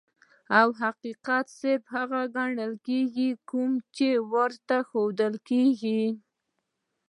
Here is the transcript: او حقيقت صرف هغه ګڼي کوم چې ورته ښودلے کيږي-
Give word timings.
او 0.59 0.67
حقيقت 0.81 1.45
صرف 1.59 1.83
هغه 1.95 2.21
ګڼي 2.35 3.29
کوم 3.49 3.71
چې 3.95 4.07
ورته 4.31 4.77
ښودلے 4.89 5.39
کيږي- 5.49 6.01